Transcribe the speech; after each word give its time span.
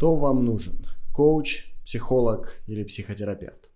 Кто 0.00 0.16
вам 0.16 0.46
нужен? 0.46 0.86
Коуч, 1.12 1.74
психолог 1.84 2.62
или 2.66 2.84
психотерапевт? 2.84 3.68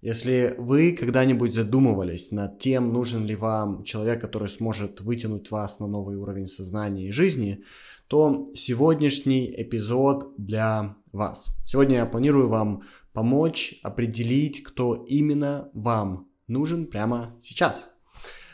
Если 0.00 0.54
вы 0.58 0.92
когда-нибудь 0.92 1.52
задумывались 1.52 2.30
над 2.30 2.60
тем, 2.60 2.92
нужен 2.92 3.26
ли 3.26 3.34
вам 3.34 3.82
человек, 3.82 4.20
который 4.20 4.46
сможет 4.46 5.00
вытянуть 5.00 5.50
вас 5.50 5.80
на 5.80 5.88
новый 5.88 6.18
уровень 6.18 6.46
сознания 6.46 7.08
и 7.08 7.10
жизни, 7.10 7.64
то 8.06 8.46
сегодняшний 8.54 9.52
эпизод 9.60 10.36
для 10.38 10.94
вас. 11.10 11.48
Сегодня 11.64 11.96
я 11.96 12.06
планирую 12.06 12.48
вам 12.48 12.84
помочь 13.12 13.80
определить, 13.82 14.62
кто 14.62 15.04
именно 15.08 15.68
вам 15.74 16.28
нужен 16.46 16.86
прямо 16.86 17.36
сейчас. 17.40 17.86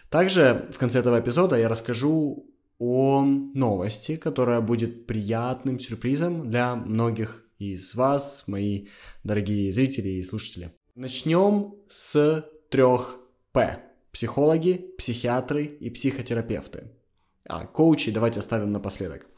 Также 0.08 0.66
в 0.72 0.78
конце 0.78 1.00
этого 1.00 1.20
эпизода 1.20 1.58
я 1.58 1.68
расскажу 1.68 2.46
о 2.82 3.22
новости, 3.22 4.16
которая 4.16 4.60
будет 4.60 5.06
приятным 5.06 5.78
сюрпризом 5.78 6.50
для 6.50 6.74
многих 6.74 7.44
из 7.60 7.94
вас, 7.94 8.42
мои 8.48 8.88
дорогие 9.22 9.72
зрители 9.72 10.08
и 10.08 10.22
слушатели. 10.24 10.72
Начнем 10.96 11.76
с 11.88 12.44
трех 12.70 13.20
П. 13.52 13.78
Психологи, 14.10 14.84
психиатры 14.98 15.62
и 15.62 15.90
психотерапевты. 15.90 16.90
А 17.48 17.66
коучи 17.66 18.10
давайте 18.10 18.40
оставим 18.40 18.72
напоследок. 18.72 19.28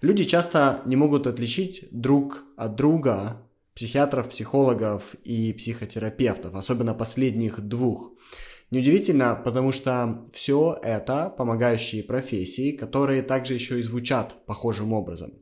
Люди 0.00 0.22
часто 0.22 0.82
не 0.86 0.94
могут 0.94 1.26
отличить 1.26 1.88
друг 1.90 2.44
от 2.56 2.76
друга 2.76 3.42
психиатров, 3.74 4.28
психологов 4.28 5.16
и 5.24 5.52
психотерапевтов, 5.52 6.54
особенно 6.54 6.94
последних 6.94 7.60
двух. 7.60 8.12
Неудивительно, 8.70 9.40
потому 9.44 9.70
что 9.70 10.28
все 10.32 10.78
это 10.82 11.30
помогающие 11.30 12.02
профессии, 12.02 12.72
которые 12.72 13.22
также 13.22 13.54
еще 13.54 13.78
и 13.78 13.82
звучат 13.82 14.44
похожим 14.46 14.92
образом. 14.92 15.34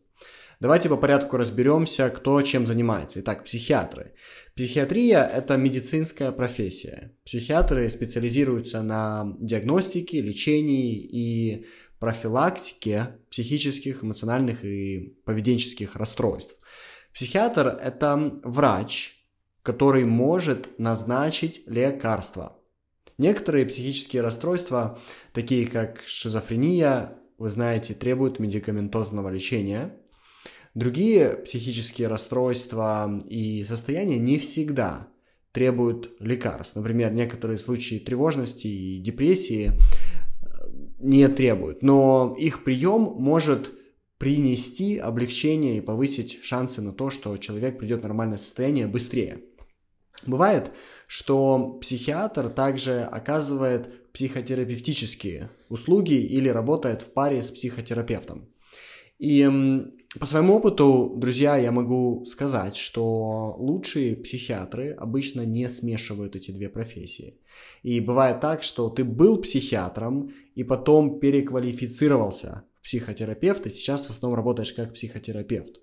Давайте 0.60 0.88
по 0.88 0.96
порядку 0.96 1.36
разберемся, 1.36 2.10
кто 2.10 2.40
чем 2.42 2.66
занимается. 2.66 3.20
Итак, 3.20 3.44
психиатры. 3.44 4.12
Психиатрия– 4.54 5.24
это 5.34 5.56
медицинская 5.56 6.32
профессия. 6.32 7.12
Психиатры 7.24 7.88
специализируются 7.90 8.82
на 8.82 9.34
диагностике, 9.40 10.20
лечении 10.20 10.94
и 10.94 11.66
профилактике 11.98 13.16
психических, 13.30 14.04
эмоциональных 14.04 14.64
и 14.64 15.16
поведенческих 15.24 15.96
расстройств. 15.96 16.56
Психиатр– 17.12 17.68
это 17.82 18.38
врач, 18.44 19.24
который 19.62 20.04
может 20.04 20.78
назначить 20.78 21.62
лекарства– 21.66 22.58
Некоторые 23.18 23.66
психические 23.66 24.22
расстройства, 24.22 24.98
такие 25.32 25.66
как 25.66 26.02
шизофрения, 26.06 27.16
вы 27.38 27.50
знаете, 27.50 27.94
требуют 27.94 28.38
медикаментозного 28.38 29.28
лечения. 29.28 29.96
Другие 30.74 31.36
психические 31.36 32.08
расстройства 32.08 33.22
и 33.28 33.64
состояния 33.64 34.18
не 34.18 34.38
всегда 34.38 35.08
требуют 35.52 36.16
лекарств. 36.18 36.74
Например, 36.74 37.12
некоторые 37.12 37.58
случаи 37.58 38.00
тревожности 38.00 38.66
и 38.66 38.98
депрессии 38.98 39.70
э, 39.70 40.48
не 40.98 41.28
требуют, 41.28 41.82
но 41.82 42.34
их 42.36 42.64
прием 42.64 43.02
может 43.02 43.72
принести 44.18 44.98
облегчение 44.98 45.78
и 45.78 45.80
повысить 45.80 46.42
шансы 46.42 46.82
на 46.82 46.92
то, 46.92 47.10
что 47.10 47.36
человек 47.36 47.78
придет 47.78 48.00
в 48.00 48.02
нормальное 48.04 48.38
состояние 48.38 48.88
быстрее. 48.88 49.42
Бывает, 50.26 50.72
что 51.06 51.78
психиатр 51.80 52.48
также 52.48 53.02
оказывает 53.02 54.12
психотерапевтические 54.12 55.50
услуги 55.68 56.14
или 56.14 56.48
работает 56.48 57.02
в 57.02 57.12
паре 57.12 57.42
с 57.42 57.50
психотерапевтом. 57.50 58.48
И 59.18 59.48
по 60.18 60.26
своему 60.26 60.54
опыту, 60.54 61.14
друзья, 61.16 61.56
я 61.56 61.72
могу 61.72 62.24
сказать, 62.24 62.76
что 62.76 63.56
лучшие 63.58 64.14
психиатры 64.16 64.92
обычно 64.92 65.44
не 65.44 65.68
смешивают 65.68 66.36
эти 66.36 66.52
две 66.52 66.68
профессии. 66.68 67.40
И 67.82 67.98
бывает 68.00 68.40
так, 68.40 68.62
что 68.62 68.88
ты 68.90 69.02
был 69.02 69.38
психиатром 69.38 70.32
и 70.54 70.62
потом 70.62 71.18
переквалифицировался 71.18 72.64
в 72.80 72.84
психотерапевта, 72.84 73.68
и 73.68 73.72
сейчас 73.72 74.06
в 74.06 74.10
основном 74.10 74.36
работаешь 74.36 74.72
как 74.72 74.94
психотерапевт. 74.94 75.80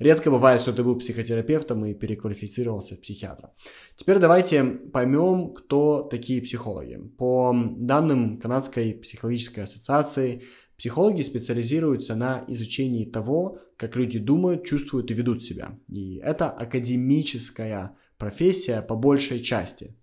Редко 0.00 0.30
бывает, 0.30 0.62
что 0.62 0.72
ты 0.72 0.82
был 0.82 0.98
психотерапевтом 0.98 1.84
и 1.84 1.92
переквалифицировался 1.92 2.96
в 2.96 3.02
психиатра. 3.02 3.52
Теперь 3.96 4.18
давайте 4.18 4.64
поймем, 4.64 5.52
кто 5.52 6.08
такие 6.10 6.40
психологи. 6.40 6.98
По 7.18 7.54
данным 7.76 8.38
Канадской 8.38 8.94
психологической 8.94 9.64
ассоциации, 9.64 10.42
психологи 10.78 11.20
специализируются 11.20 12.16
на 12.16 12.44
изучении 12.48 13.04
того, 13.04 13.58
как 13.76 13.94
люди 13.94 14.18
думают, 14.18 14.64
чувствуют 14.64 15.10
и 15.10 15.14
ведут 15.14 15.44
себя. 15.44 15.78
И 15.88 16.16
это 16.24 16.48
академическая 16.48 17.94
профессия 18.16 18.80
по 18.80 18.96
большей 18.96 19.42
части. 19.42 19.98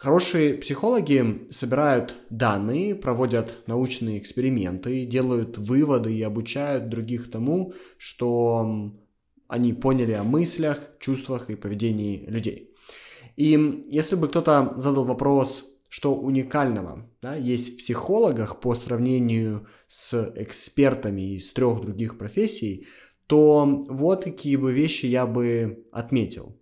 Хорошие 0.00 0.54
психологи 0.54 1.46
собирают 1.50 2.16
данные, 2.30 2.94
проводят 2.94 3.58
научные 3.66 4.18
эксперименты, 4.18 5.04
делают 5.04 5.58
выводы 5.58 6.16
и 6.16 6.22
обучают 6.22 6.88
других 6.88 7.30
тому, 7.30 7.74
что 7.98 8.94
они 9.46 9.74
поняли 9.74 10.12
о 10.12 10.24
мыслях, 10.24 10.78
чувствах 11.00 11.50
и 11.50 11.54
поведении 11.54 12.24
людей. 12.28 12.74
И 13.36 13.84
если 13.90 14.16
бы 14.16 14.28
кто-то 14.28 14.72
задал 14.78 15.04
вопрос, 15.04 15.66
что 15.90 16.14
уникального 16.14 17.06
да, 17.20 17.34
есть 17.34 17.74
в 17.74 17.76
психологах 17.76 18.58
по 18.60 18.74
сравнению 18.74 19.66
с 19.86 20.32
экспертами 20.34 21.36
из 21.36 21.50
трех 21.50 21.82
других 21.82 22.16
профессий, 22.16 22.86
то 23.26 23.66
вот 23.66 24.24
какие 24.24 24.56
бы 24.56 24.72
вещи 24.72 25.04
я 25.04 25.26
бы 25.26 25.84
отметил. 25.92 26.56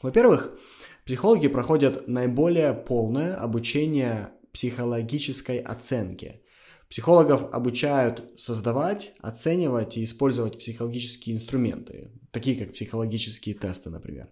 Во-первых, 0.00 0.58
Психологи 1.04 1.48
проходят 1.48 2.08
наиболее 2.08 2.72
полное 2.72 3.34
обучение 3.34 4.30
психологической 4.52 5.58
оценке. 5.58 6.40
Психологов 6.88 7.52
обучают 7.52 8.22
создавать, 8.36 9.12
оценивать 9.20 9.98
и 9.98 10.04
использовать 10.04 10.58
психологические 10.58 11.36
инструменты, 11.36 12.12
такие 12.30 12.56
как 12.56 12.72
психологические 12.72 13.54
тесты, 13.54 13.90
например. 13.90 14.30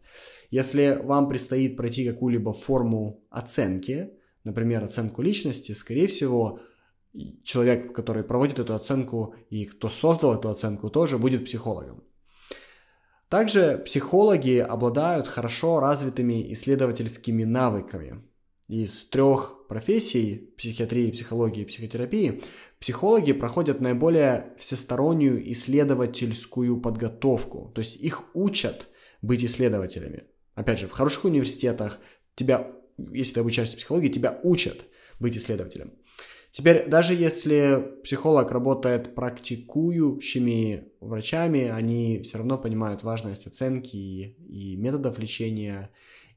Если 0.50 0.98
вам 1.02 1.28
предстоит 1.28 1.76
пройти 1.76 2.08
какую-либо 2.08 2.52
форму 2.54 3.22
оценки, 3.30 4.10
например, 4.44 4.84
оценку 4.84 5.22
личности, 5.22 5.72
скорее 5.72 6.06
всего, 6.06 6.60
человек, 7.42 7.94
который 7.94 8.22
проводит 8.22 8.58
эту 8.58 8.74
оценку 8.74 9.34
и 9.50 9.66
кто 9.66 9.90
создал 9.90 10.34
эту 10.34 10.48
оценку, 10.48 10.88
тоже 10.88 11.18
будет 11.18 11.44
психологом. 11.44 12.04
Также 13.32 13.78
психологи 13.78 14.58
обладают 14.58 15.26
хорошо 15.26 15.80
развитыми 15.80 16.52
исследовательскими 16.52 17.44
навыками. 17.44 18.22
Из 18.68 19.08
трех 19.08 19.66
профессий 19.68 20.52
психиатрии, 20.58 21.10
психологии 21.10 21.62
и 21.62 21.64
психотерапии 21.64 22.42
психологи 22.78 23.32
проходят 23.32 23.80
наиболее 23.80 24.52
всестороннюю 24.58 25.50
исследовательскую 25.50 26.78
подготовку. 26.78 27.72
То 27.74 27.78
есть 27.80 27.96
их 27.96 28.22
учат 28.34 28.88
быть 29.22 29.42
исследователями. 29.42 30.24
Опять 30.54 30.80
же, 30.80 30.86
в 30.86 30.92
хороших 30.92 31.24
университетах 31.24 32.00
тебя, 32.34 32.70
если 32.98 33.32
ты 33.32 33.40
обучаешься 33.40 33.78
психологии, 33.78 34.10
тебя 34.10 34.40
учат 34.42 34.84
быть 35.18 35.38
исследователем. 35.38 35.94
Теперь, 36.52 36.86
даже 36.86 37.14
если 37.14 37.82
психолог 38.04 38.50
работает 38.50 39.14
практикующими 39.14 40.92
врачами, 41.00 41.66
они 41.68 42.20
все 42.22 42.36
равно 42.36 42.58
понимают 42.58 43.02
важность 43.02 43.46
оценки 43.46 43.96
и, 43.96 44.36
и 44.48 44.76
методов 44.76 45.18
лечения 45.18 45.90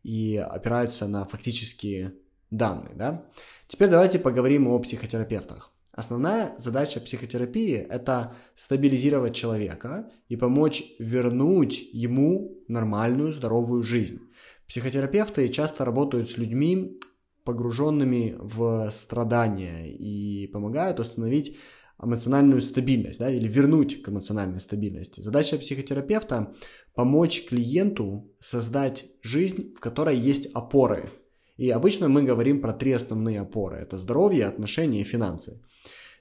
и 0.03 0.37
опираются 0.37 1.09
на 1.09 1.25
фактические 1.25 2.13
данные. 2.49 2.95
Да? 2.95 3.25
Теперь 3.67 3.89
давайте 3.89 4.17
поговорим 4.17 4.69
о 4.69 4.79
психотерапевтах. 4.79 5.73
Основная 5.91 6.55
задача 6.57 7.01
психотерапии– 7.01 7.75
это 7.89 8.35
стабилизировать 8.53 9.35
человека 9.35 10.09
и 10.29 10.37
помочь 10.37 10.83
вернуть 10.97 11.89
ему 11.91 12.63
нормальную, 12.69 13.33
здоровую 13.33 13.83
жизнь. 13.83 14.21
Психотерапевты 14.65 15.49
часто 15.49 15.83
работают 15.83 16.29
с 16.29 16.37
людьми, 16.37 17.01
погруженными 17.45 18.35
в 18.39 18.89
страдания 18.91 19.95
и 19.95 20.47
помогают 20.47 20.99
установить 20.99 21.57
эмоциональную 22.03 22.61
стабильность, 22.61 23.19
да, 23.19 23.29
или 23.29 23.47
вернуть 23.47 24.01
к 24.01 24.09
эмоциональной 24.09 24.59
стабильности. 24.59 25.21
Задача 25.21 25.57
психотерапевта– 25.57 26.53
помочь 26.95 27.45
клиенту 27.47 28.33
создать 28.39 29.05
жизнь, 29.21 29.73
в 29.75 29.79
которой 29.79 30.17
есть 30.17 30.47
опоры. 30.53 31.09
И 31.55 31.69
обычно 31.69 32.09
мы 32.09 32.23
говорим 32.23 32.61
про 32.61 32.73
три 32.73 32.91
основные 32.91 33.39
опоры– 33.39 33.77
это 33.81 33.97
здоровье, 33.97 34.45
отношения 34.45 35.01
и 35.01 35.05
финансы. 35.05 35.61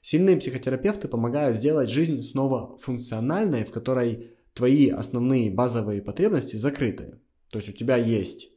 Сильные 0.00 0.36
психотерапевты 0.36 1.08
помогают 1.08 1.56
сделать 1.56 1.88
жизнь 1.88 2.22
снова 2.22 2.78
функциональной, 2.78 3.64
в 3.64 3.72
которой 3.72 4.36
твои 4.52 4.90
основные 4.90 5.50
базовые 5.50 6.02
потребности 6.02 6.56
закрыты. 6.56 7.20
То 7.50 7.58
есть 7.58 7.68
у 7.68 7.72
тебя 7.72 7.96
есть 7.96 8.48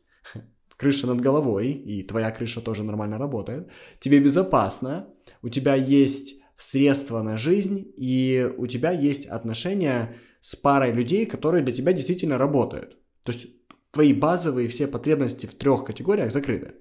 крыша 0.77 1.07
над 1.07 1.21
головой, 1.21 1.71
и 1.71 2.03
твоя 2.03 2.31
крыша 2.31 2.62
тоже 2.62 2.83
нормально 2.83 3.18
работает, 3.18 3.69
тебе 4.00 4.19
безопасно, 4.19 5.07
у 5.41 5.50
тебя 5.50 5.75
есть 5.75 6.35
средства 6.56 7.21
на 7.21 7.38
жизнь, 7.38 7.91
и 7.97 8.50
у 8.57 8.68
тебя 8.68 8.91
есть 8.91 9.25
отношения 9.25 10.15
с 10.41 10.56
парой 10.56 10.91
людей, 10.91 11.25
которые 11.25 11.63
для 11.63 11.74
тебя 11.74 11.94
действительно 11.94 12.38
работают. 12.38 12.97
То 13.24 13.31
есть 13.31 13.47
твои 13.91 14.13
базовые 14.13 14.68
все 14.68 14.88
потребности 14.88 15.45
в 15.45 15.56
трех 15.56 15.83
категориях 15.83 16.31
закрыты. 16.31 16.75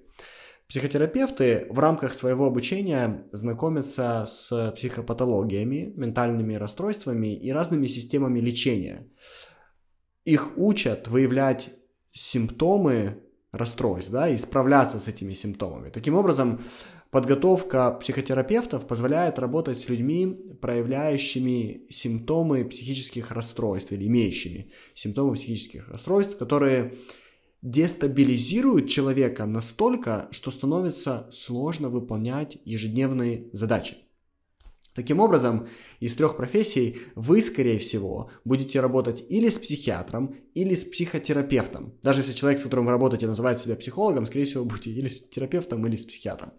Психотерапевты 0.67 1.67
в 1.69 1.79
рамках 1.79 2.13
своего 2.13 2.45
обучения 2.45 3.25
знакомятся 3.31 4.27
с 4.29 4.73
психопатологиями, 4.75 5.93
ментальными 5.95 6.55
расстройствами 6.55 7.33
и 7.35 7.51
разными 7.51 7.87
системами 7.87 8.39
лечения. 8.41 9.07
Их 10.25 10.57
учат 10.57 11.07
выявлять 11.07 11.69
симптомы 12.11 13.23
расстройств, 13.57 14.11
да, 14.11 14.29
и 14.29 14.37
справляться 14.37 14.99
с 14.99 15.07
этими 15.07 15.33
симптомами. 15.33 15.89
Таким 15.89 16.15
образом, 16.15 16.61
подготовка 17.11 17.91
психотерапевтов 17.91 18.87
позволяет 18.87 19.39
работать 19.39 19.77
с 19.77 19.89
людьми, 19.89 20.27
проявляющими 20.61 21.87
симптомы 21.89 22.65
психических 22.65 23.31
расстройств 23.31 23.91
или 23.91 24.07
имеющими 24.07 24.71
симптомы 24.95 25.35
психических 25.35 25.89
расстройств, 25.89 26.37
которые 26.37 26.93
дестабилизируют 27.61 28.87
человека 28.87 29.45
настолько, 29.45 30.27
что 30.31 30.51
становится 30.51 31.27
сложно 31.31 31.89
выполнять 31.89 32.57
ежедневные 32.65 33.49
задачи. 33.51 33.97
Таким 34.97 35.19
образом, 35.19 35.67
из 35.99 36.15
трех 36.15 36.37
профессий 36.37 36.97
вы, 37.13 37.43
скорее 37.43 37.77
всего, 37.77 38.31
будете 38.43 38.79
работать 38.79 39.23
или 39.29 39.47
с 39.47 39.59
психиатром, 39.59 40.35
или 40.55 40.73
с 40.73 40.85
психотерапевтом. 40.85 41.93
Даже 42.01 42.21
если 42.21 42.33
человек, 42.33 42.59
с 42.59 42.63
которым 42.63 42.87
вы 42.87 42.93
работаете, 42.93 43.27
называет 43.27 43.59
себя 43.59 43.75
психологом, 43.75 44.25
скорее 44.25 44.45
всего, 44.45 44.65
будете 44.65 44.89
или 44.89 45.07
с 45.07 45.29
терапевтом, 45.29 45.85
или 45.85 45.95
с 45.95 46.05
психиатром. 46.05 46.53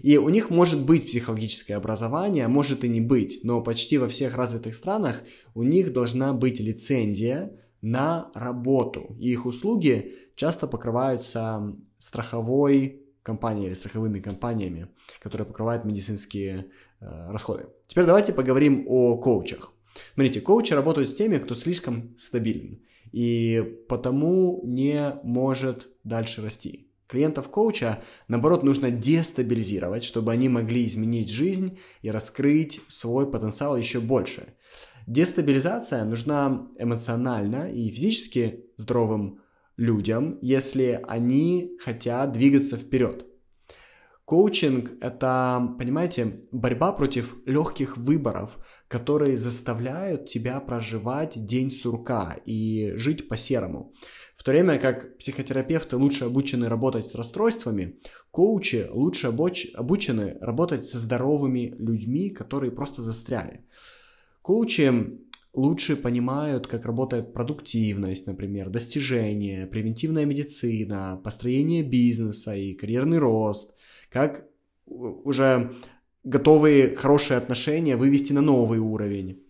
И 0.00 0.16
у 0.16 0.28
них 0.30 0.50
может 0.50 0.84
быть 0.84 1.06
психологическое 1.06 1.76
образование, 1.76 2.48
может 2.48 2.82
и 2.82 2.88
не 2.88 3.00
быть, 3.00 3.38
но 3.44 3.62
почти 3.62 3.98
во 3.98 4.08
всех 4.08 4.36
развитых 4.36 4.74
странах 4.74 5.22
у 5.54 5.62
них 5.62 5.92
должна 5.92 6.32
быть 6.32 6.58
лицензия 6.58 7.52
на 7.82 8.32
работу. 8.34 9.16
И 9.20 9.30
их 9.30 9.46
услуги 9.46 10.12
часто 10.34 10.66
покрываются 10.66 11.72
страховой 11.98 13.05
компанией 13.26 13.66
или 13.66 13.74
страховыми 13.74 14.20
компаниями, 14.20 14.86
которые 15.20 15.46
покрывают 15.46 15.84
медицинские 15.84 16.66
э, 17.00 17.30
расходы. 17.32 17.66
Теперь 17.88 18.06
давайте 18.06 18.32
поговорим 18.32 18.84
о 18.88 19.18
коучах. 19.18 19.72
Смотрите, 20.14 20.40
коучи 20.40 20.72
работают 20.74 21.08
с 21.08 21.14
теми, 21.14 21.38
кто 21.38 21.54
слишком 21.54 22.16
стабилен 22.16 22.80
и 23.12 23.62
потому 23.88 24.62
не 24.64 25.14
может 25.22 25.88
дальше 26.04 26.42
расти. 26.42 26.90
Клиентов 27.08 27.48
коуча, 27.48 28.02
наоборот, 28.28 28.62
нужно 28.62 28.90
дестабилизировать, 28.90 30.04
чтобы 30.04 30.32
они 30.32 30.48
могли 30.48 30.86
изменить 30.86 31.30
жизнь 31.30 31.78
и 32.02 32.10
раскрыть 32.10 32.80
свой 32.88 33.30
потенциал 33.30 33.76
еще 33.76 34.00
больше. 34.00 34.54
Дестабилизация 35.06 36.04
нужна 36.04 36.66
эмоционально 36.78 37.70
и 37.70 37.90
физически 37.90 38.66
здоровым 38.76 39.40
людям, 39.76 40.38
если 40.42 41.00
они 41.06 41.76
хотят 41.78 42.32
двигаться 42.32 42.76
вперед. 42.76 43.26
Коучинг– 44.24 44.90
это, 45.00 45.76
понимаете, 45.78 46.42
борьба 46.50 46.92
против 46.92 47.36
легких 47.46 47.96
выборов, 47.96 48.58
которые 48.88 49.36
заставляют 49.36 50.26
тебя 50.26 50.58
проживать 50.58 51.44
день 51.44 51.70
сурка 51.70 52.36
и 52.44 52.92
жить 52.96 53.28
по-серому. 53.28 53.92
В 54.36 54.42
то 54.42 54.50
время 54.50 54.78
как 54.78 55.16
психотерапевты 55.18 55.96
лучше 55.96 56.24
обучены 56.24 56.68
работать 56.68 57.06
с 57.06 57.14
расстройствами, 57.14 58.00
коучи 58.32 58.88
лучше 58.90 59.28
обучены 59.28 60.36
работать 60.40 60.84
со 60.84 60.98
здоровыми 60.98 61.74
людьми, 61.78 62.30
которые 62.30 62.72
просто 62.72 63.02
застряли. 63.02 63.64
Коучи 64.42 65.25
лучше 65.56 65.96
понимают, 65.96 66.66
как 66.66 66.84
работает 66.84 67.32
продуктивность, 67.32 68.26
например, 68.26 68.70
достижения, 68.70 69.66
превентивная 69.66 70.24
медицина, 70.24 71.20
построение 71.24 71.82
бизнеса 71.82 72.54
и 72.54 72.74
карьерный 72.74 73.18
рост, 73.18 73.74
как 74.10 74.46
уже 74.86 75.74
готовые 76.22 76.94
хорошие 76.94 77.38
отношения 77.38 77.96
вывести 77.96 78.32
на 78.32 78.42
новый 78.42 78.78
уровень. 78.78 79.42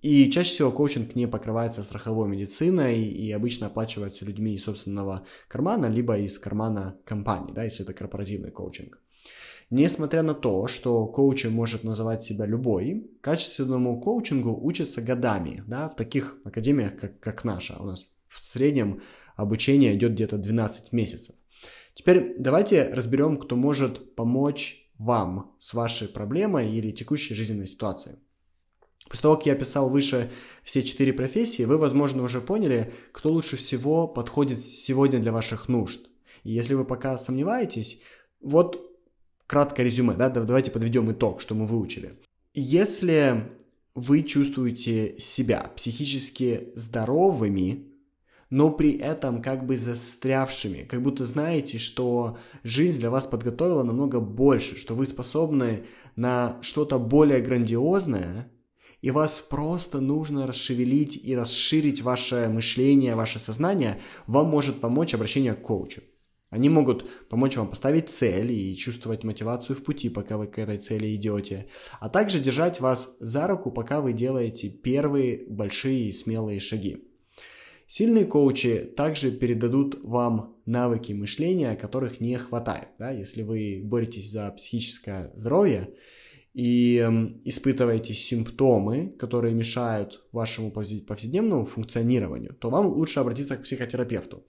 И 0.00 0.30
чаще 0.30 0.50
всего 0.50 0.70
коучинг 0.70 1.16
не 1.16 1.26
покрывается 1.26 1.82
страховой 1.82 2.28
медициной 2.28 3.02
и 3.02 3.32
обычно 3.32 3.66
оплачивается 3.66 4.24
людьми 4.24 4.54
из 4.54 4.62
собственного 4.62 5.26
кармана, 5.48 5.86
либо 5.86 6.16
из 6.18 6.38
кармана 6.38 6.98
компании, 7.04 7.52
да, 7.52 7.64
если 7.64 7.84
это 7.84 7.94
корпоративный 7.94 8.52
коучинг. 8.52 9.00
Несмотря 9.70 10.22
на 10.22 10.32
то, 10.32 10.66
что 10.66 11.06
коучем 11.06 11.52
может 11.52 11.84
называть 11.84 12.22
себя 12.22 12.46
любой, 12.46 13.10
качественному 13.20 14.00
коучингу 14.00 14.58
учатся 14.58 15.02
годами, 15.02 15.62
да, 15.66 15.90
в 15.90 15.96
таких 15.96 16.38
академиях, 16.44 16.98
как, 16.98 17.20
как 17.20 17.44
наша. 17.44 17.76
У 17.78 17.84
нас 17.84 18.06
в 18.28 18.42
среднем 18.42 19.02
обучение 19.36 19.94
идет 19.94 20.12
где-то 20.12 20.38
12 20.38 20.92
месяцев. 20.92 21.36
Теперь 21.92 22.36
давайте 22.38 22.88
разберем, 22.94 23.36
кто 23.36 23.56
может 23.56 24.14
помочь 24.14 24.90
вам 24.96 25.54
с 25.58 25.74
вашей 25.74 26.08
проблемой 26.08 26.72
или 26.72 26.90
текущей 26.90 27.34
жизненной 27.34 27.68
ситуацией. 27.68 28.16
После 29.08 29.22
того, 29.22 29.36
как 29.36 29.46
я 29.46 29.52
описал 29.52 29.90
выше 29.90 30.30
все 30.62 30.82
четыре 30.82 31.12
профессии, 31.12 31.64
вы, 31.64 31.76
возможно, 31.76 32.22
уже 32.22 32.40
поняли, 32.40 32.92
кто 33.12 33.30
лучше 33.30 33.56
всего 33.56 34.08
подходит 34.08 34.64
сегодня 34.64 35.18
для 35.18 35.32
ваших 35.32 35.68
нужд. 35.68 36.08
И 36.42 36.52
если 36.52 36.74
вы 36.74 36.84
пока 36.84 37.18
сомневаетесь, 37.18 38.00
вот 38.40 38.87
краткое 39.48 39.82
резюме, 39.82 40.14
да, 40.14 40.28
давайте 40.28 40.70
подведем 40.70 41.10
итог, 41.10 41.40
что 41.40 41.56
мы 41.56 41.66
выучили. 41.66 42.12
Если 42.54 43.50
вы 43.94 44.22
чувствуете 44.22 45.18
себя 45.18 45.72
психически 45.74 46.70
здоровыми, 46.74 47.88
но 48.50 48.70
при 48.70 48.92
этом 48.92 49.42
как 49.42 49.66
бы 49.66 49.76
застрявшими, 49.76 50.84
как 50.84 51.02
будто 51.02 51.24
знаете, 51.24 51.78
что 51.78 52.38
жизнь 52.62 53.00
для 53.00 53.10
вас 53.10 53.26
подготовила 53.26 53.82
намного 53.82 54.20
больше, 54.20 54.78
что 54.78 54.94
вы 54.94 55.06
способны 55.06 55.84
на 56.16 56.58
что-то 56.62 56.98
более 56.98 57.40
грандиозное, 57.40 58.50
и 59.00 59.10
вас 59.10 59.38
просто 59.38 60.00
нужно 60.00 60.46
расшевелить 60.46 61.16
и 61.16 61.36
расширить 61.36 62.02
ваше 62.02 62.48
мышление, 62.48 63.14
ваше 63.14 63.38
сознание, 63.38 64.00
вам 64.26 64.48
может 64.48 64.80
помочь 64.80 65.14
обращение 65.14 65.54
к 65.54 65.62
коучу. 65.62 66.02
Они 66.50 66.70
могут 66.70 67.28
помочь 67.28 67.56
вам 67.56 67.68
поставить 67.68 68.08
цель 68.08 68.50
и 68.52 68.76
чувствовать 68.76 69.22
мотивацию 69.22 69.76
в 69.76 69.82
пути, 69.82 70.08
пока 70.08 70.38
вы 70.38 70.46
к 70.46 70.58
этой 70.58 70.78
цели 70.78 71.14
идете, 71.14 71.66
а 72.00 72.08
также 72.08 72.38
держать 72.38 72.80
вас 72.80 73.16
за 73.20 73.46
руку, 73.46 73.70
пока 73.70 74.00
вы 74.00 74.14
делаете 74.14 74.70
первые 74.70 75.44
большие 75.46 76.08
и 76.08 76.12
смелые 76.12 76.60
шаги. 76.60 77.04
Сильные 77.86 78.26
коучи 78.26 78.90
также 78.96 79.30
передадут 79.30 79.98
вам 80.02 80.56
навыки 80.66 81.12
мышления, 81.12 81.74
которых 81.74 82.20
не 82.20 82.36
хватает. 82.36 82.88
Да? 82.98 83.10
Если 83.10 83.42
вы 83.42 83.80
боретесь 83.82 84.30
за 84.30 84.50
психическое 84.50 85.30
здоровье 85.34 85.88
и 86.52 86.98
эм, 86.98 87.40
испытываете 87.44 88.12
симптомы, 88.12 89.14
которые 89.18 89.54
мешают 89.54 90.22
вашему 90.32 90.70
повседневному 90.70 91.64
функционированию, 91.64 92.54
то 92.54 92.68
вам 92.68 92.86
лучше 92.88 93.20
обратиться 93.20 93.56
к 93.56 93.62
психотерапевту. 93.62 94.44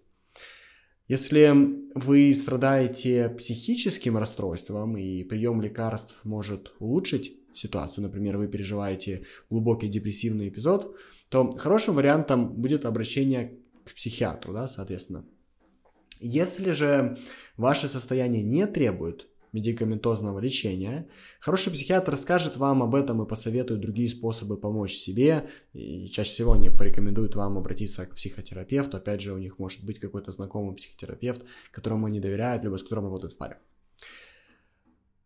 Если 1.09 1.51
вы 1.95 2.35
страдаете 2.35 3.29
психическим 3.29 4.15
расстройством 4.15 4.95
и 4.95 5.23
прием 5.23 5.59
лекарств 5.59 6.19
может 6.23 6.71
улучшить 6.77 7.35
ситуацию, 7.51 8.03
например, 8.03 8.37
вы 8.37 8.47
переживаете 8.47 9.25
глубокий 9.49 9.87
депрессивный 9.87 10.49
эпизод, 10.49 10.95
то 11.29 11.49
хорошим 11.53 11.95
вариантом 11.95 12.53
будет 12.53 12.85
обращение 12.85 13.57
к 13.85 13.95
психиатру, 13.95 14.53
да, 14.53 14.67
соответственно. 14.67 15.25
Если 16.19 16.73
же 16.73 17.17
ваше 17.57 17.87
состояние 17.87 18.43
не 18.43 18.67
требует 18.67 19.27
медикаментозного 19.53 20.39
лечения. 20.39 21.07
Хороший 21.39 21.71
психиатр 21.73 22.17
скажет 22.17 22.57
вам 22.57 22.83
об 22.83 22.95
этом 22.95 23.21
и 23.23 23.27
посоветует 23.27 23.81
другие 23.81 24.09
способы 24.09 24.57
помочь 24.57 24.93
себе. 24.93 25.49
И 25.73 26.09
чаще 26.09 26.31
всего 26.31 26.53
они 26.53 26.69
порекомендуют 26.69 27.35
вам 27.35 27.57
обратиться 27.57 28.05
к 28.05 28.15
психотерапевту. 28.15 28.97
Опять 28.97 29.21
же, 29.21 29.33
у 29.33 29.37
них 29.37 29.59
может 29.59 29.85
быть 29.85 29.99
какой-то 29.99 30.31
знакомый 30.31 30.75
психотерапевт, 30.75 31.41
которому 31.71 32.05
они 32.05 32.19
доверяют, 32.19 32.63
либо 32.63 32.77
с 32.77 32.83
которым 32.83 33.05
работают 33.05 33.33
в 33.33 33.37
паре. 33.37 33.57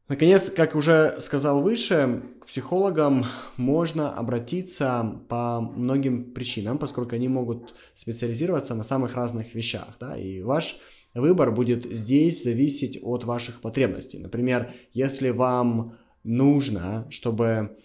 Наконец, 0.09 0.51
как 0.53 0.75
уже 0.75 1.15
сказал 1.21 1.61
выше, 1.61 2.23
к 2.41 2.47
психологам 2.47 3.25
можно 3.55 4.13
обратиться 4.13 5.21
по 5.29 5.61
многим 5.61 6.33
причинам, 6.33 6.77
поскольку 6.77 7.15
они 7.15 7.29
могут 7.29 7.73
специализироваться 7.95 8.75
на 8.75 8.83
самых 8.83 9.15
разных 9.15 9.55
вещах. 9.55 9.95
Да? 9.99 10.17
И 10.17 10.41
ваш 10.41 10.77
Выбор 11.13 11.51
будет 11.51 11.91
здесь 11.91 12.43
зависеть 12.43 12.99
от 13.01 13.23
ваших 13.23 13.61
потребностей. 13.61 14.17
Например, 14.17 14.71
если 14.93 15.29
вам 15.29 15.97
нужно, 16.23 17.05
чтобы 17.11 17.77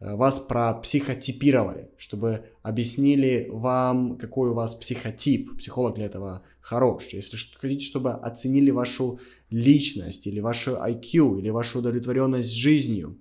э, 0.00 0.16
вас 0.16 0.40
пропсихотипировали, 0.40 1.90
чтобы 1.96 2.44
объяснили 2.62 3.48
вам, 3.50 4.18
какой 4.18 4.50
у 4.50 4.54
вас 4.54 4.74
психотип. 4.74 5.58
Психолог 5.58 5.94
для 5.94 6.06
этого 6.06 6.42
хорош. 6.60 7.08
Если 7.12 7.36
хотите, 7.56 7.84
чтобы 7.84 8.12
оценили 8.12 8.70
вашу 8.70 9.20
личность, 9.50 10.26
или 10.26 10.40
вашу 10.40 10.72
IQ, 10.72 11.38
или 11.38 11.50
вашу 11.50 11.78
удовлетворенность 11.78 12.52
жизнью, 12.52 13.18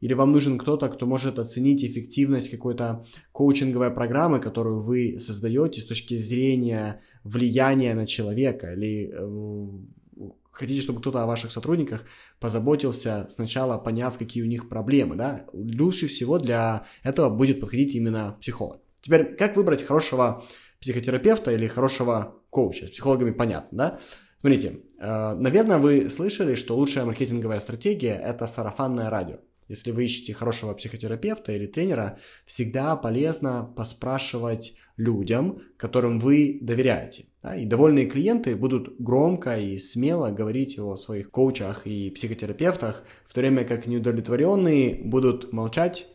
или 0.00 0.14
вам 0.14 0.32
нужен 0.32 0.58
кто-то, 0.58 0.88
кто 0.88 1.06
может 1.06 1.38
оценить 1.38 1.84
эффективность 1.84 2.50
какой-то 2.50 3.04
коучинговой 3.32 3.90
программы, 3.90 4.40
которую 4.40 4.82
вы 4.82 5.18
создаете 5.20 5.80
с 5.80 5.84
точки 5.84 6.16
зрения 6.16 7.02
влияния 7.24 7.94
на 7.94 8.06
человека, 8.06 8.72
или 8.72 9.10
э, 9.12 10.30
хотите, 10.50 10.82
чтобы 10.82 11.00
кто-то 11.00 11.22
о 11.22 11.26
ваших 11.26 11.50
сотрудниках 11.50 12.04
позаботился 12.38 13.26
сначала, 13.30 13.78
поняв, 13.78 14.18
какие 14.18 14.42
у 14.42 14.46
них 14.46 14.68
проблемы, 14.68 15.16
да, 15.16 15.46
лучше 15.52 16.06
всего 16.06 16.38
для 16.38 16.86
этого 17.02 17.30
будет 17.30 17.60
подходить 17.60 17.94
именно 17.94 18.36
психолог. 18.40 18.80
Теперь, 19.00 19.36
как 19.36 19.56
выбрать 19.56 19.82
хорошего 19.82 20.44
психотерапевта 20.80 21.52
или 21.52 21.66
хорошего 21.66 22.36
коуча? 22.50 22.86
С 22.86 22.90
психологами 22.90 23.30
понятно, 23.30 23.78
да? 23.78 24.00
Смотрите, 24.40 24.80
э, 24.98 25.34
наверное, 25.34 25.78
вы 25.78 26.08
слышали, 26.08 26.54
что 26.54 26.76
лучшая 26.76 27.04
маркетинговая 27.04 27.60
стратегия– 27.60 28.14
это 28.24 28.46
сарафанное 28.46 29.10
радио. 29.10 29.36
Если 29.68 29.92
вы 29.92 30.04
ищете 30.04 30.34
хорошего 30.34 30.74
психотерапевта 30.74 31.52
или 31.52 31.66
тренера, 31.66 32.18
всегда 32.44 32.96
полезно 32.96 33.72
поспрашивать 33.76 34.74
людям, 35.00 35.62
которым 35.76 36.20
вы 36.20 36.58
доверяете. 36.60 37.24
Да? 37.42 37.56
И 37.56 37.64
довольные 37.64 38.06
клиенты 38.06 38.54
будут 38.54 39.00
громко 39.00 39.56
и 39.56 39.78
смело 39.78 40.30
говорить 40.30 40.78
о 40.78 40.96
своих 40.96 41.30
коучах 41.30 41.86
и 41.86 42.10
психотерапевтах, 42.10 43.04
в 43.26 43.32
то 43.32 43.40
время 43.40 43.64
как 43.64 43.86
неудовлетворенные 43.86 44.94
будут 45.02 45.52
молчать 45.52 46.06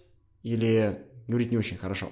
или 0.44 1.00
говорить 1.27 1.51
не 1.51 1.58
очень 1.58 1.77
хорошо. 1.77 2.12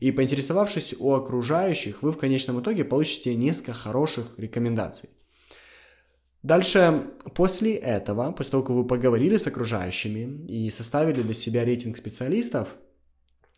И 0.00 0.12
поинтересовавшись 0.12 0.94
у 0.98 1.12
окружающих, 1.12 2.02
вы 2.02 2.12
в 2.12 2.18
конечном 2.18 2.60
итоге 2.60 2.84
получите 2.84 3.34
несколько 3.34 3.72
хороших 3.72 4.38
рекомендаций. 4.38 5.10
Дальше, 6.42 7.10
после 7.34 7.74
этого, 7.74 8.30
после 8.32 8.50
того, 8.50 8.62
как 8.62 8.76
вы 8.76 8.86
поговорили 8.86 9.38
с 9.38 9.46
окружающими 9.46 10.46
и 10.46 10.70
составили 10.70 11.22
для 11.22 11.34
себя 11.34 11.64
рейтинг 11.64 11.96
специалистов, 11.96 12.68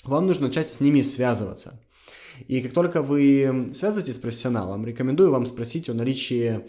вам 0.05 0.27
нужно 0.27 0.47
начать 0.47 0.71
с 0.71 0.79
ними 0.79 1.03
связываться. 1.03 1.81
И 2.49 2.61
как 2.61 2.73
только 2.73 3.03
вы 3.03 3.71
связываетесь 3.75 4.17
с 4.17 4.19
профессионалом, 4.19 4.87
рекомендую 4.87 5.31
вам 5.31 5.47
спросить 5.47 5.89
о 5.89 5.95
наличии 5.95 6.69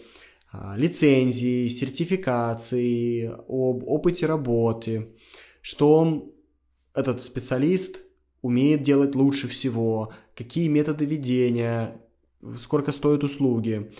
а, 0.50 0.76
лицензии, 0.76 1.68
сертификации, 1.68 3.26
об 3.48 3.84
опыте 3.84 4.26
работы, 4.26 5.14
что 5.60 6.32
этот 6.94 7.22
специалист 7.22 7.98
умеет 8.42 8.82
делать 8.82 9.14
лучше 9.14 9.48
всего, 9.48 10.12
какие 10.34 10.68
методы 10.68 11.04
ведения, 11.04 12.00
сколько 12.58 12.92
стоят 12.92 13.24
услуги. 13.24 13.90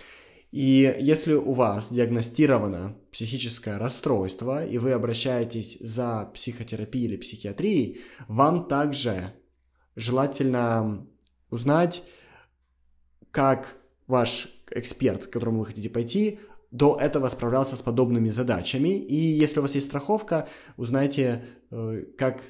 И 0.50 0.96
если 0.98 1.34
у 1.34 1.52
вас 1.52 1.92
диагностировано 1.92 2.96
психическое 3.12 3.76
расстройство, 3.78 4.64
и 4.64 4.78
вы 4.78 4.92
обращаетесь 4.92 5.78
за 5.80 6.30
психотерапией 6.32 7.06
или 7.06 7.16
психиатрией, 7.18 8.00
вам 8.28 8.66
также 8.66 9.34
желательно 9.94 11.06
узнать, 11.50 12.02
как 13.30 13.76
ваш 14.06 14.48
эксперт, 14.70 15.26
к 15.26 15.30
которому 15.30 15.60
вы 15.60 15.66
хотите 15.66 15.90
пойти, 15.90 16.40
до 16.70 16.96
этого 17.00 17.28
справлялся 17.28 17.76
с 17.76 17.82
подобными 17.82 18.28
задачами. 18.28 18.88
И 18.88 19.14
если 19.14 19.58
у 19.58 19.62
вас 19.62 19.74
есть 19.74 19.86
страховка, 19.86 20.48
узнайте, 20.76 21.44
э, 21.70 22.04
как 22.16 22.42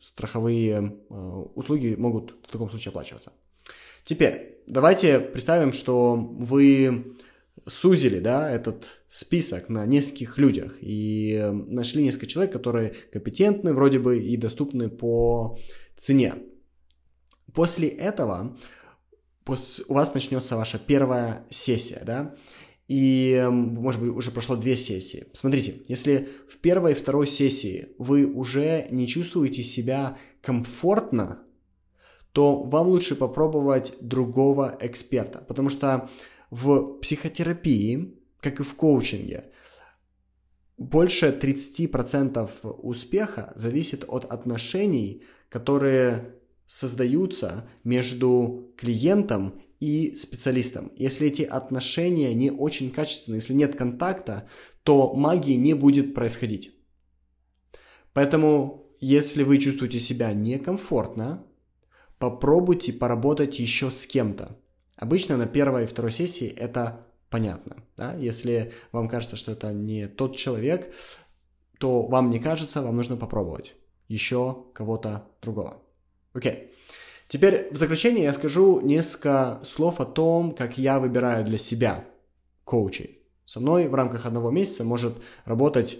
страховые 0.00 0.98
э, 1.10 1.14
услуги 1.54 1.94
могут 1.98 2.36
в 2.46 2.52
таком 2.52 2.70
случае 2.70 2.90
оплачиваться. 2.90 3.32
Теперь, 4.04 4.62
давайте 4.66 5.20
представим, 5.20 5.72
что 5.72 6.16
вы 6.16 7.16
сузили, 7.66 8.20
да, 8.20 8.50
этот 8.50 8.86
список 9.08 9.68
на 9.68 9.84
нескольких 9.86 10.38
людях 10.38 10.76
и 10.80 11.34
э, 11.34 11.50
нашли 11.50 12.02
несколько 12.02 12.26
человек, 12.26 12.52
которые 12.52 12.94
компетентны 13.12 13.74
вроде 13.74 13.98
бы 13.98 14.18
и 14.18 14.36
доступны 14.36 14.88
по 14.88 15.58
цене. 15.96 16.34
После 17.58 17.88
этого 17.88 18.56
у 19.48 19.94
вас 19.94 20.14
начнется 20.14 20.54
ваша 20.54 20.78
первая 20.78 21.44
сессия, 21.50 22.00
да, 22.06 22.36
и, 22.86 23.44
может 23.50 24.00
быть, 24.00 24.12
уже 24.12 24.30
прошло 24.30 24.54
две 24.54 24.76
сессии. 24.76 25.26
Смотрите, 25.32 25.82
если 25.88 26.28
в 26.48 26.58
первой 26.58 26.92
и 26.92 26.94
второй 26.94 27.26
сессии 27.26 27.88
вы 27.98 28.26
уже 28.26 28.86
не 28.92 29.08
чувствуете 29.08 29.64
себя 29.64 30.18
комфортно, 30.40 31.42
то 32.30 32.62
вам 32.62 32.86
лучше 32.86 33.16
попробовать 33.16 33.92
другого 34.00 34.78
эксперта, 34.80 35.40
потому 35.40 35.68
что 35.68 36.08
в 36.52 37.00
психотерапии, 37.00 38.20
как 38.38 38.60
и 38.60 38.62
в 38.62 38.72
коучинге, 38.74 39.50
больше 40.76 41.36
30% 41.36 42.70
успеха 42.82 43.52
зависит 43.56 44.04
от 44.06 44.26
отношений, 44.26 45.24
которые 45.48 46.38
создаются 46.68 47.66
между 47.82 48.74
клиентом 48.76 49.62
и 49.80 50.14
специалистом. 50.14 50.92
Если 50.96 51.26
эти 51.26 51.40
отношения 51.40 52.34
не 52.34 52.50
очень 52.50 52.90
качественные, 52.90 53.38
если 53.38 53.54
нет 53.54 53.74
контакта, 53.74 54.46
то 54.82 55.14
магии 55.14 55.54
не 55.54 55.72
будет 55.72 56.14
происходить. 56.14 56.72
Поэтому, 58.12 58.86
если 59.00 59.44
вы 59.44 59.56
чувствуете 59.56 59.98
себя 59.98 60.34
некомфортно, 60.34 61.46
попробуйте 62.18 62.92
поработать 62.92 63.58
еще 63.58 63.90
с 63.90 64.06
кем-то. 64.06 64.58
Обычно 64.96 65.38
на 65.38 65.46
первой 65.46 65.84
и 65.84 65.86
второй 65.86 66.12
сессии 66.12 66.48
это 66.48 67.06
понятно. 67.30 67.82
Да? 67.96 68.12
Если 68.14 68.74
вам 68.92 69.08
кажется, 69.08 69.36
что 69.36 69.52
это 69.52 69.72
не 69.72 70.06
тот 70.06 70.36
человек, 70.36 70.92
то 71.78 72.02
вам 72.02 72.28
не 72.28 72.40
кажется, 72.40 72.82
вам 72.82 72.96
нужно 72.96 73.16
попробовать 73.16 73.74
еще 74.08 74.66
кого-то 74.74 75.28
другого. 75.40 75.82
Окей. 76.32 76.72
Теперь 77.28 77.68
в 77.70 77.76
заключение 77.76 78.24
я 78.24 78.32
скажу 78.32 78.80
несколько 78.80 79.60
слов 79.64 80.00
о 80.00 80.06
том, 80.06 80.54
как 80.54 80.78
я 80.78 80.98
выбираю 80.98 81.44
для 81.44 81.58
себя 81.58 82.04
коучей. 82.64 83.22
Со 83.44 83.60
мной 83.60 83.88
в 83.88 83.94
рамках 83.94 84.26
одного 84.26 84.50
месяца 84.50 84.84
может 84.84 85.18
работать 85.44 85.98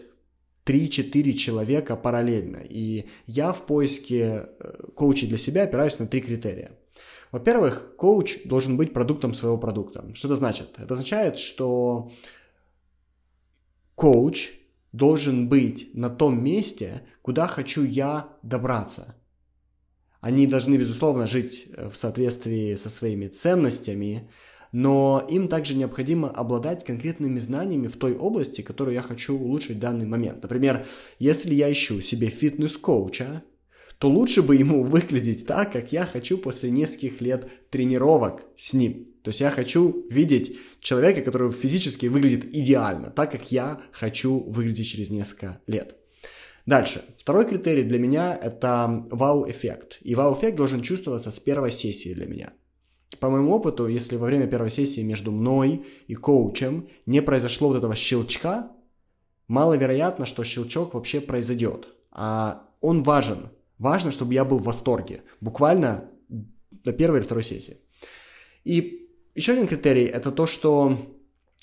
3-4 0.64 1.32
человека 1.32 1.96
параллельно. 1.96 2.58
И 2.58 3.06
я 3.26 3.52
в 3.52 3.64
поиске 3.66 4.42
э, 4.42 4.72
коучей 4.94 5.26
для 5.26 5.38
себя 5.38 5.62
опираюсь 5.62 5.98
на 5.98 6.06
три 6.06 6.20
критерия. 6.20 6.72
Во-первых, 7.32 7.94
коуч 7.96 8.44
должен 8.44 8.76
быть 8.76 8.92
продуктом 8.92 9.34
своего 9.34 9.58
продукта. 9.58 10.04
Что 10.14 10.28
это 10.28 10.36
значит? 10.36 10.74
Это 10.78 10.94
означает, 10.94 11.38
что 11.38 12.10
коуч 13.94 14.50
должен 14.92 15.48
быть 15.48 15.90
на 15.94 16.08
том 16.08 16.42
месте, 16.42 17.02
куда 17.22 17.46
хочу 17.46 17.84
я 17.84 18.28
добраться. 18.42 19.14
Они 20.20 20.46
должны, 20.46 20.76
безусловно, 20.76 21.28
жить 21.28 21.66
э, 21.72 21.90
в 21.90 21.96
соответствии 21.96 22.74
со 22.74 22.90
своими 22.90 23.26
ценностями, 23.26 24.28
но 24.72 25.26
им 25.30 25.48
также 25.48 25.74
необходимо 25.74 26.28
обладать 26.28 26.84
конкретными 26.84 27.38
знаниями 27.38 27.86
в 27.86 27.96
той 27.96 28.16
области, 28.16 28.60
которую 28.60 28.94
я 28.94 29.02
хочу 29.02 29.38
улучшить 29.38 29.76
в 29.76 29.80
данный 29.80 30.06
момент. 30.06 30.42
Например, 30.42 30.86
если 31.18 31.54
я 31.54 31.72
ищу 31.72 32.00
себе 32.00 32.28
фитнес-коуча, 32.28 33.42
то 33.98 34.10
лучше 34.10 34.42
бы 34.42 34.56
ему 34.56 34.82
выглядеть 34.84 35.46
так, 35.46 35.72
как 35.72 35.92
я 35.92 36.04
хочу 36.04 36.36
после 36.36 36.70
нескольких 36.70 37.20
лет 37.20 37.48
тренировок 37.70 38.42
с 38.56 38.72
ним. 38.72 39.08
То 39.22 39.30
есть 39.30 39.40
я 39.40 39.50
хочу 39.50 40.06
видеть 40.10 40.56
человека, 40.80 41.22
который 41.22 41.52
физически 41.52 42.06
выглядит 42.06 42.44
идеально, 42.54 43.10
так 43.10 43.30
как 43.30 43.52
я 43.52 43.80
хочу 43.92 44.40
выглядеть 44.40 44.88
через 44.88 45.10
несколько 45.10 45.60
лет. 45.66 45.96
Дальше. 46.68 47.02
Второй 47.16 47.46
критерий 47.46 47.82
для 47.82 47.98
меня 47.98 48.38
это 48.42 49.06
вау-эффект. 49.10 50.00
И 50.02 50.14
вау-эффект 50.14 50.54
должен 50.54 50.82
чувствоваться 50.82 51.30
с 51.30 51.38
первой 51.38 51.72
сессии 51.72 52.12
для 52.12 52.26
меня. 52.26 52.52
По 53.20 53.30
моему 53.30 53.54
опыту, 53.54 53.88
если 53.88 54.16
во 54.16 54.26
время 54.26 54.46
первой 54.46 54.70
сессии 54.70 55.00
между 55.00 55.32
мной 55.32 55.86
и 56.08 56.14
коучем 56.14 56.86
не 57.06 57.22
произошло 57.22 57.68
вот 57.68 57.78
этого 57.78 57.96
щелчка, 57.96 58.70
маловероятно, 59.48 60.26
что 60.26 60.44
щелчок 60.44 60.92
вообще 60.92 61.22
произойдет. 61.22 61.88
А 62.10 62.68
он 62.82 63.02
важен. 63.02 63.48
Важно, 63.78 64.12
чтобы 64.12 64.34
я 64.34 64.44
был 64.44 64.58
в 64.58 64.64
восторге. 64.64 65.22
Буквально 65.40 66.04
до 66.28 66.92
первой 66.92 67.20
или 67.20 67.24
второй 67.24 67.44
сессии. 67.44 67.78
И 68.64 69.08
еще 69.34 69.52
один 69.52 69.68
критерий– 69.68 70.04
это 70.18 70.30
то, 70.32 70.46
что 70.46 70.98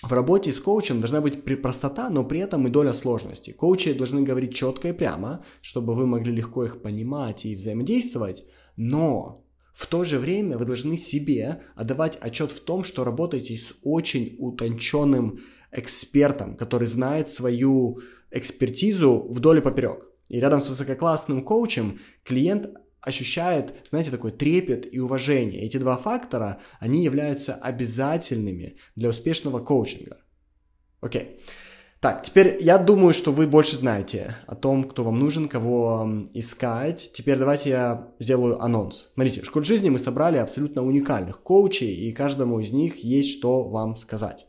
в 0.06 0.14
работе 0.14 0.54
с 0.54 0.60
коучем 0.60 1.02
должна 1.02 1.20
быть 1.22 1.44
простота, 1.62 2.10
но 2.10 2.24
при 2.24 2.40
этом 2.40 2.68
и 2.68 2.70
доля 2.70 2.94
сложности. 2.94 3.52
Коучи 3.52 3.94
должны 3.94 4.22
говорить 4.22 4.54
четко 4.54 4.90
и 4.90 4.94
прямо, 4.94 5.44
чтобы 5.62 5.96
вы 5.96 6.06
могли 6.06 6.32
легко 6.32 6.64
их 6.64 6.82
понимать 6.82 7.46
и 7.46 7.56
взаимодействовать, 7.56 8.46
но 8.78 9.44
в 9.74 9.88
то 9.88 10.04
же 10.04 10.20
время 10.20 10.58
вы 10.58 10.66
должны 10.66 10.96
себе 10.96 11.62
отдавать 11.76 12.18
отчет 12.22 12.52
в 12.52 12.60
том, 12.62 12.84
что 12.84 13.04
работаете 13.04 13.58
с 13.58 13.74
очень 13.84 14.36
утонченным 14.40 15.40
экспертом, 15.72 16.56
который 16.56 16.88
знает 16.88 17.30
свою 17.30 18.00
экспертизу 18.32 19.28
вдоль 19.30 19.58
и 19.58 19.62
поперек. 19.62 20.08
И 20.30 20.40
рядом 20.40 20.62
с 20.62 20.70
высококлассным 20.70 21.44
коучем 21.44 22.00
клиент 22.24 22.70
ощущает, 23.06 23.74
знаете, 23.90 24.12
такой 24.12 24.32
трепет 24.32 24.92
и 24.94 25.00
уважение. 25.00 25.62
Эти 25.62 25.78
два 25.78 25.98
фактора, 25.98 26.60
они 26.80 27.04
являются 27.04 27.54
обязательными 27.54 28.78
для 28.96 29.10
успешного 29.10 29.60
коучинга. 29.60 30.18
Окей. 31.02 31.40
Так, 32.02 32.22
теперь 32.22 32.58
я 32.60 32.78
думаю, 32.78 33.14
что 33.14 33.32
вы 33.32 33.48
больше 33.48 33.78
знаете 33.78 34.36
о 34.46 34.56
том, 34.56 34.84
кто 34.84 35.04
вам 35.04 35.18
нужен, 35.18 35.48
кого 35.48 36.08
искать. 36.34 37.12
Теперь 37.14 37.38
давайте 37.38 37.70
я 37.70 38.14
сделаю 38.20 38.62
анонс. 38.62 39.10
Смотрите, 39.14 39.42
в 39.42 39.46
школе 39.46 39.66
жизни 39.66 39.90
мы 39.90 39.98
собрали 39.98 40.38
абсолютно 40.38 40.86
уникальных 40.86 41.42
коучей, 41.42 41.96
и 41.96 42.12
каждому 42.12 42.60
из 42.60 42.72
них 42.74 42.98
есть 42.98 43.32
что 43.32 43.64
вам 43.64 43.98
сказать. 43.98 44.46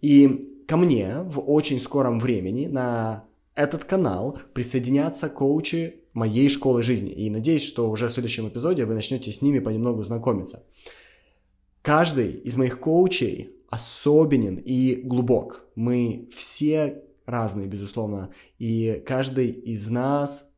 И 0.00 0.64
ко 0.66 0.76
мне 0.76 1.22
в 1.24 1.40
очень 1.40 1.80
скором 1.80 2.20
времени 2.20 2.66
на 2.66 3.24
этот 3.54 3.84
канал 3.84 4.38
присоединятся 4.54 5.28
коучи 5.28 6.04
моей 6.18 6.48
школы 6.48 6.82
жизни. 6.82 7.10
И 7.10 7.30
надеюсь, 7.30 7.64
что 7.64 7.90
уже 7.90 8.08
в 8.08 8.12
следующем 8.12 8.48
эпизоде 8.48 8.84
вы 8.84 8.94
начнете 8.94 9.32
с 9.32 9.40
ними 9.40 9.60
понемногу 9.60 10.02
знакомиться. 10.02 10.64
Каждый 11.82 12.32
из 12.32 12.56
моих 12.56 12.80
коучей 12.80 13.50
особенен 13.70 14.56
и 14.56 14.96
глубок. 14.96 15.64
Мы 15.74 16.28
все 16.34 17.02
разные, 17.24 17.66
безусловно, 17.66 18.30
и 18.58 19.02
каждый 19.06 19.50
из 19.50 19.88
нас 19.88 20.50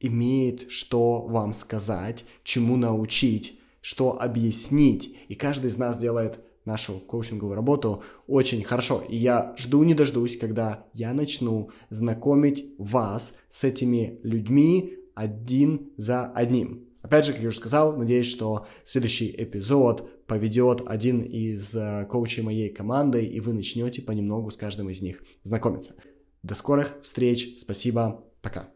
имеет 0.00 0.70
что 0.70 1.22
вам 1.22 1.52
сказать, 1.52 2.24
чему 2.44 2.76
научить, 2.76 3.60
что 3.80 4.20
объяснить, 4.20 5.16
и 5.28 5.34
каждый 5.34 5.68
из 5.68 5.76
нас 5.76 5.98
делает 5.98 6.40
нашу 6.68 7.00
коучинговую 7.00 7.56
работу 7.56 8.04
очень 8.28 8.62
хорошо. 8.62 9.02
И 9.08 9.16
я 9.16 9.54
жду 9.56 9.82
не 9.82 9.94
дождусь, 9.94 10.36
когда 10.36 10.86
я 10.94 11.12
начну 11.12 11.70
знакомить 11.90 12.74
вас 12.78 13.34
с 13.48 13.64
этими 13.64 14.20
людьми 14.22 14.94
один 15.14 15.90
за 15.96 16.26
одним. 16.26 16.84
Опять 17.02 17.26
же, 17.26 17.32
как 17.32 17.42
я 17.42 17.48
уже 17.48 17.56
сказал, 17.56 17.96
надеюсь, 17.96 18.26
что 18.26 18.66
следующий 18.84 19.34
эпизод 19.36 20.26
поведет 20.26 20.82
один 20.86 21.22
из 21.22 21.74
э, 21.74 22.06
коучей 22.10 22.42
моей 22.42 22.68
команды, 22.68 23.24
и 23.24 23.40
вы 23.40 23.54
начнете 23.54 24.02
понемногу 24.02 24.50
с 24.50 24.56
каждым 24.56 24.90
из 24.90 25.00
них 25.00 25.22
знакомиться. 25.42 25.94
До 26.42 26.54
скорых 26.54 26.98
встреч, 27.02 27.58
спасибо, 27.58 28.24
пока. 28.42 28.68